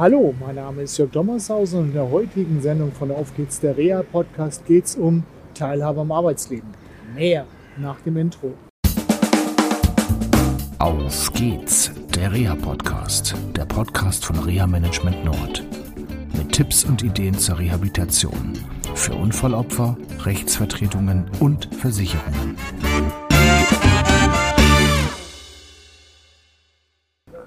[0.00, 3.76] Hallo, mein Name ist Jörg Dommershausen und in der heutigen Sendung von Auf geht's der
[3.76, 6.70] Reha Podcast geht es um Teilhabe am Arbeitsleben.
[7.14, 7.44] Mehr
[7.76, 8.54] nach dem Intro.
[10.78, 15.66] Auf geht's, der Reha Podcast, der Podcast von Reha Management Nord.
[16.34, 18.54] Mit Tipps und Ideen zur Rehabilitation
[18.94, 22.56] für Unfallopfer, Rechtsvertretungen und Versicherungen.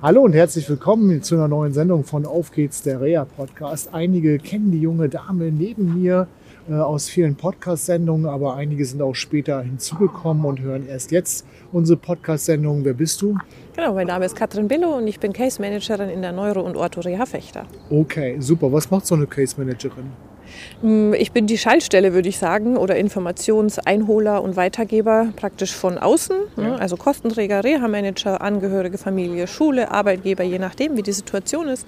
[0.03, 3.93] Hallo und herzlich willkommen zu einer neuen Sendung von Auf geht's, der Reha Podcast.
[3.93, 6.27] Einige kennen die junge Dame neben mir
[6.69, 11.97] äh, aus vielen Podcast-Sendungen, aber einige sind auch später hinzugekommen und hören erst jetzt unsere
[11.97, 12.83] Podcast-Sendung.
[12.83, 13.37] Wer bist du?
[13.77, 16.75] Genau, mein Name ist Katrin Billow und ich bin Case Managerin in der Neuro- und
[16.75, 17.65] Ortho-Reha Fechter.
[17.89, 18.73] Okay, super.
[18.73, 20.11] Was macht so eine Case Managerin?
[20.81, 26.35] Hm, ich bin die Schaltstelle, würde ich sagen, oder Informationseinholer und Weitergeber praktisch von außen.
[26.55, 26.63] Ne?
[26.63, 26.75] Ja.
[26.75, 31.85] Also Kostenträger, Reha-Manager, Angehörige, Familie, Schule, Arbeitgeber, je nachdem, wie die Situation ist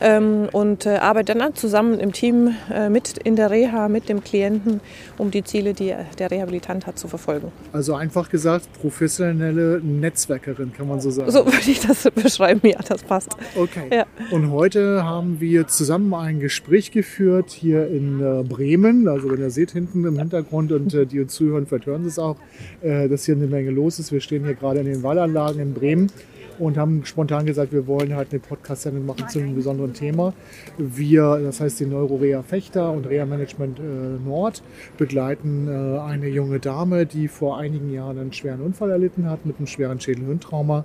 [0.00, 4.22] ähm, und äh, arbeite dann zusammen im Team äh, mit in der Reha, mit dem
[4.22, 4.80] Klienten,
[5.18, 7.52] um die Ziele, die der Rehabilitant hat, zu verfolgen.
[7.72, 11.30] Also einfach gesagt, professionelle Netzwerkerin, kann man so sagen.
[11.30, 13.36] So würde ich das beschreiben, ja, das passt.
[13.56, 13.88] Okay.
[13.92, 14.06] Ja.
[14.30, 19.08] Und heute haben wir zusammen ein Gespräch geführt hier in äh, Bremen.
[19.08, 22.08] Also wenn ihr seht hinten im Hintergrund und äh, die uns zuhören, vielleicht hören sie
[22.08, 22.36] es auch,
[22.82, 24.12] äh, dass hier eine Menge los ist.
[24.12, 26.10] Wir stehen hier gerade in den Wallanlagen in Bremen
[26.58, 30.32] und haben spontan gesagt, wir wollen halt eine Podcast-Sendung machen zu einem besonderen Thema.
[30.78, 33.82] Wir, das heißt die Neurorea Fechter und Rea Management äh,
[34.24, 34.62] Nord,
[34.98, 39.58] begleiten äh, eine junge Dame, die vor einigen Jahren einen schweren Unfall erlitten hat mit
[39.58, 40.84] einem schweren Schädelhirntrauma.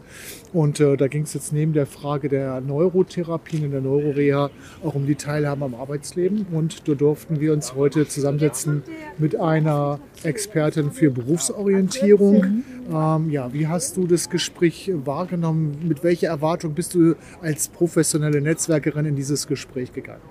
[0.53, 4.49] Und äh, da ging es jetzt neben der Frage der Neurotherapien in der Neurorea
[4.83, 6.47] auch um die Teilhabe am Arbeitsleben.
[6.51, 8.83] Und da durften wir uns heute zusammensetzen
[9.17, 12.63] mit einer Expertin für Berufsorientierung.
[12.91, 15.60] Ähm, ja, wie hast du das Gespräch wahrgenommen?
[15.61, 20.21] Mit welcher Erwartung bist du als professionelle Netzwerkerin in dieses Gespräch gegangen?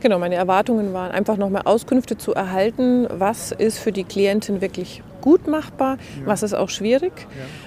[0.00, 5.02] Genau, meine Erwartungen waren einfach nochmal Auskünfte zu erhalten, was ist für die Klientin wirklich
[5.26, 6.26] gut machbar, ja.
[6.26, 7.12] was ist auch schwierig,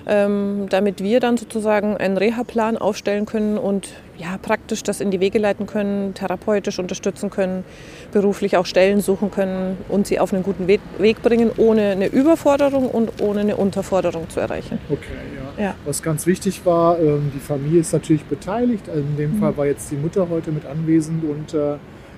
[0.06, 0.26] ja.
[0.26, 5.20] ähm, damit wir dann sozusagen einen Reha-Plan aufstellen können und ja, praktisch das in die
[5.20, 7.66] Wege leiten können, therapeutisch unterstützen können,
[8.14, 12.90] beruflich auch Stellen suchen können und sie auf einen guten Weg bringen, ohne eine Überforderung
[12.90, 14.80] und ohne eine Unterforderung zu erreichen.
[14.90, 15.04] Okay,
[15.58, 15.64] ja.
[15.64, 15.76] ja.
[15.84, 18.88] Was ganz wichtig war, ähm, die Familie ist natürlich beteiligt.
[18.88, 19.40] In dem mhm.
[19.42, 21.76] Fall war jetzt die Mutter heute mit anwesend und äh,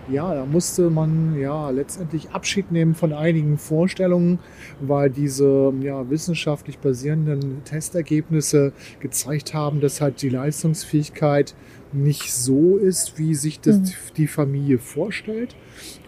[0.09, 4.39] ja, da musste man ja letztendlich Abschied nehmen von einigen Vorstellungen,
[4.79, 11.55] weil diese ja, wissenschaftlich basierenden Testergebnisse gezeigt haben, dass halt die Leistungsfähigkeit
[11.93, 13.85] nicht so ist, wie sich das mhm.
[14.17, 15.55] die Familie vorstellt.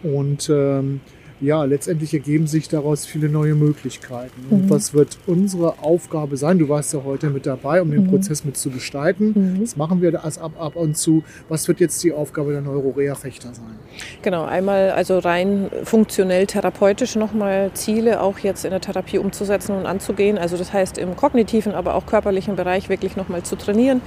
[0.02, 1.00] Und ähm,
[1.40, 4.46] ja, letztendlich ergeben sich daraus viele neue Möglichkeiten.
[4.48, 4.52] Mhm.
[4.52, 6.58] Und was wird unsere Aufgabe sein?
[6.58, 8.10] Du warst ja heute mit dabei, um den mhm.
[8.10, 9.32] Prozess mit zu gestalten.
[9.34, 9.60] Mhm.
[9.60, 11.24] Das machen wir das ab, ab und zu.
[11.48, 13.76] Was wird jetzt die Aufgabe der Neurorea-Fechter sein?
[14.22, 19.86] Genau, einmal also rein funktionell therapeutisch nochmal Ziele auch jetzt in der Therapie umzusetzen und
[19.86, 20.38] anzugehen.
[20.38, 24.00] Also das heißt im kognitiven, aber auch körperlichen Bereich wirklich nochmal zu trainieren,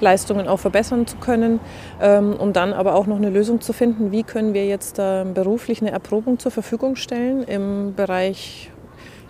[0.00, 1.60] Leistungen auch verbessern zu können,
[2.00, 5.34] ähm, um dann aber auch noch eine Lösung zu finden, wie können wir jetzt ähm,
[5.34, 8.70] beruflich eine Erprobung zur Verfügung Verfügung stellen im Bereich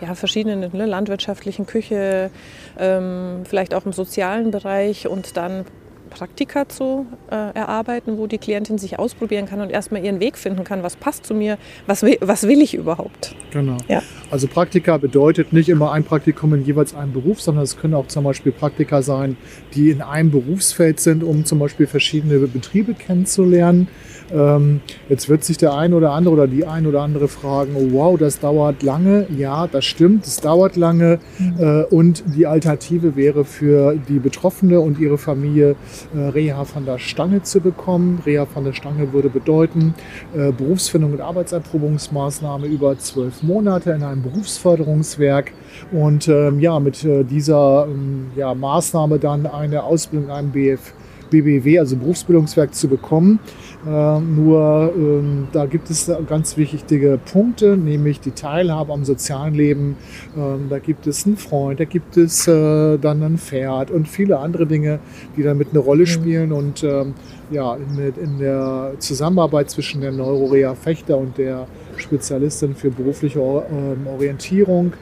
[0.00, 2.30] ja, verschiedenen ne, landwirtschaftlichen Küche,
[2.78, 5.64] ähm, vielleicht auch im sozialen Bereich und dann
[6.10, 10.64] Praktika zu äh, erarbeiten, wo die Klientin sich ausprobieren kann und erstmal ihren Weg finden
[10.64, 11.56] kann, was passt zu mir,
[11.86, 13.34] was will, was will ich überhaupt.
[13.52, 13.78] Genau.
[13.88, 14.02] Ja.
[14.30, 18.08] Also Praktika bedeutet nicht immer ein Praktikum in jeweils einem Beruf, sondern es können auch
[18.08, 19.36] zum Beispiel Praktika sein,
[19.74, 23.88] die in einem Berufsfeld sind, um zum Beispiel verschiedene Betriebe kennenzulernen.
[24.32, 27.88] Ähm, jetzt wird sich der ein oder andere oder die ein oder andere fragen, oh
[27.92, 29.26] wow, das dauert lange.
[29.36, 31.18] Ja, das stimmt, es dauert lange.
[31.38, 31.56] Mhm.
[31.58, 35.76] Äh, und die Alternative wäre für die Betroffene und ihre Familie
[36.14, 38.22] Reha von der Stange zu bekommen.
[38.24, 39.94] Reha von der Stange würde bedeuten
[40.34, 45.52] äh, Berufsfindung und Arbeitserprobungsmaßnahme über zwölf Monate in einem Berufsförderungswerk.
[45.92, 50.94] Und ähm, ja, mit äh, dieser ähm, ja, Maßnahme dann eine Ausbildung in einem BF,
[51.30, 53.38] BBW, also Berufsbildungswerk, zu bekommen.
[53.86, 59.96] Äh, nur ähm, da gibt es ganz wichtige Punkte, nämlich die Teilhabe am sozialen Leben.
[60.36, 64.38] Ähm, da gibt es einen Freund, da gibt es äh, dann ein Pferd und viele
[64.38, 65.00] andere Dinge,
[65.36, 66.06] die damit eine Rolle mhm.
[66.06, 66.52] spielen.
[66.52, 67.14] Und ähm,
[67.50, 71.66] ja, in, in, der Zusammenarbeit zwischen der Neurorea Fechter und der
[71.96, 74.92] Spezialistin für berufliche ähm, Orientierung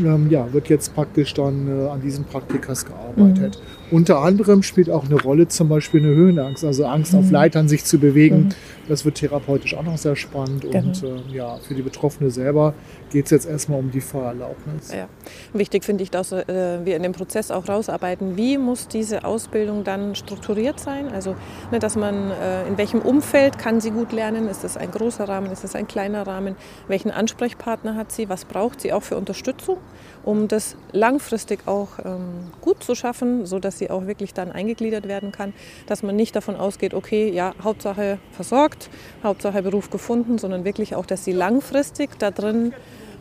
[0.00, 3.60] ähm, ja, wird jetzt praktisch dann äh, an diesen Praktikas gearbeitet.
[3.60, 3.79] Mhm.
[3.90, 7.84] Unter anderem spielt auch eine Rolle zum Beispiel eine Höhenangst, also Angst auf Leitern sich
[7.84, 8.54] zu bewegen.
[8.88, 10.64] Das wird therapeutisch auch noch sehr spannend.
[10.64, 12.74] Und äh, ja, für die Betroffene selber
[13.10, 14.92] geht es jetzt erstmal um die Fahrerlaubnis.
[14.92, 15.08] Ja.
[15.52, 19.84] Wichtig finde ich, dass äh, wir in dem Prozess auch rausarbeiten, wie muss diese Ausbildung
[19.84, 21.08] dann strukturiert sein.
[21.08, 21.34] Also,
[21.72, 24.48] ne, dass man äh, in welchem Umfeld kann sie gut lernen.
[24.48, 26.56] Ist das ein großer Rahmen, ist das ein kleiner Rahmen?
[26.88, 28.28] Welchen Ansprechpartner hat sie?
[28.28, 29.78] Was braucht sie auch für Unterstützung,
[30.24, 35.32] um das langfristig auch ähm, gut zu schaffen, sodass sie auch wirklich dann eingegliedert werden
[35.32, 35.52] kann.
[35.86, 38.88] Dass man nicht davon ausgeht, okay, ja, Hauptsache versorgt,
[39.24, 42.72] Hauptsache Beruf gefunden, sondern wirklich auch, dass sie langfristig da drin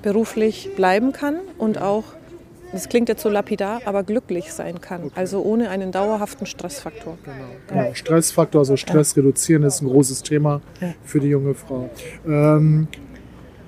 [0.04, 2.04] beruflich bleiben kann und auch,
[2.72, 5.06] das klingt jetzt so lapidar, aber glücklich sein kann.
[5.06, 5.12] Okay.
[5.16, 7.18] Also ohne einen dauerhaften Stressfaktor.
[7.26, 7.94] Genau, genau.
[7.96, 9.22] Stressfaktor, also Stress ja.
[9.22, 10.94] reduzieren ist ein großes Thema ja.
[11.04, 11.90] für die junge Frau.
[12.28, 12.88] Ähm,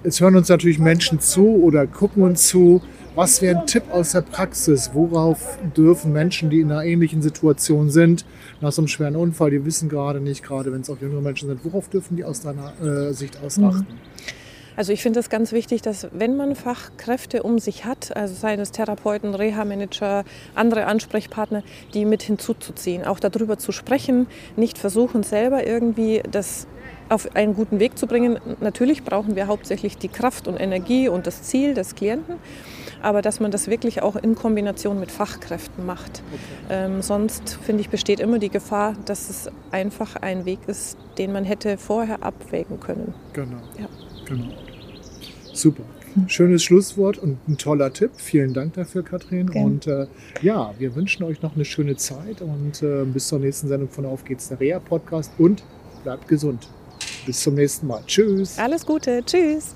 [0.03, 2.81] es hören uns natürlich Menschen zu oder gucken uns zu.
[3.13, 4.91] Was wäre ein Tipp aus der Praxis?
[4.93, 8.25] Worauf dürfen Menschen, die in einer ähnlichen Situation sind,
[8.61, 11.49] nach so einem schweren Unfall, die wissen gerade nicht, gerade wenn es auch jüngere Menschen
[11.49, 13.87] sind, worauf dürfen die aus deiner äh, Sicht ausachten?
[13.89, 14.31] Mhm.
[14.77, 18.59] Also ich finde es ganz wichtig, dass wenn man Fachkräfte um sich hat, also seien
[18.61, 20.23] es Therapeuten, Reha-Manager,
[20.55, 26.67] andere Ansprechpartner, die mit hinzuzuziehen, auch darüber zu sprechen, nicht versuchen selber irgendwie das
[27.09, 28.39] auf einen guten Weg zu bringen.
[28.61, 32.35] Natürlich brauchen wir hauptsächlich die Kraft und Energie und das Ziel des Klienten,
[33.01, 36.21] aber dass man das wirklich auch in Kombination mit Fachkräften macht.
[36.31, 36.86] Okay.
[36.86, 41.31] Ähm, sonst, finde ich, besteht immer die Gefahr, dass es einfach ein Weg ist, den
[41.31, 43.13] man hätte vorher abwägen können.
[43.33, 43.57] Genau.
[43.80, 43.88] Ja.
[44.27, 44.53] genau.
[45.53, 45.83] Super.
[46.27, 48.12] Schönes Schlusswort und ein toller Tipp.
[48.18, 49.48] Vielen Dank dafür, Katrin.
[49.50, 49.65] Gerne.
[49.65, 50.07] Und äh,
[50.42, 54.06] ja, wir wünschen euch noch eine schöne Zeit und äh, bis zur nächsten Sendung von
[54.06, 55.63] Auf geht's der Reha Podcast und
[56.03, 56.68] bleibt gesund.
[57.25, 58.01] Bis zum nächsten Mal.
[58.06, 58.57] Tschüss.
[58.59, 59.24] Alles Gute.
[59.25, 59.75] Tschüss.